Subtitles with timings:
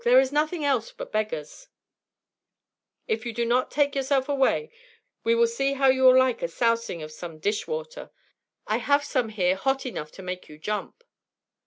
[0.03, 1.67] there is nothing else but beggars;
[3.07, 4.71] if you do not take yourself away,
[5.23, 8.09] we will see how you will like a sousing of some dish water;
[8.65, 11.03] I have some here hot enough to make you jump."